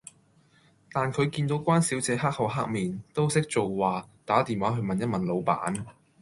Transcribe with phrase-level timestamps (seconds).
[0.91, 5.85] 但佢見到關小姐黑口黑面，都識做話打電話去問一問老闆